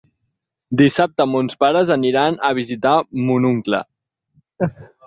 [0.79, 2.97] Dissabte mons pares aniran a visitar
[3.29, 3.87] mon oncle.